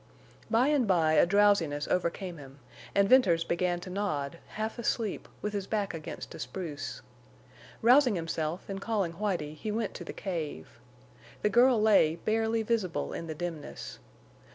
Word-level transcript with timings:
By 0.49 0.69
and 0.69 0.87
by 0.87 1.13
a 1.13 1.27
drowsiness 1.27 1.87
overcame 1.87 2.37
him, 2.39 2.57
and 2.95 3.07
Venters 3.07 3.43
began 3.43 3.79
to 3.81 3.91
nod, 3.91 4.39
half 4.57 4.79
asleep, 4.79 5.27
with 5.43 5.53
his 5.53 5.67
back 5.67 5.93
against 5.93 6.33
a 6.33 6.39
spruce. 6.39 7.03
Rousing 7.83 8.15
himself 8.15 8.67
and 8.67 8.81
calling 8.81 9.11
Whitie, 9.11 9.53
he 9.53 9.71
went 9.71 9.93
to 9.93 10.03
the 10.03 10.11
cave. 10.11 10.79
The 11.43 11.49
girl 11.51 11.79
lay 11.79 12.15
barely 12.15 12.63
visible 12.63 13.13
in 13.13 13.27
the 13.27 13.35
dimness. 13.35 13.99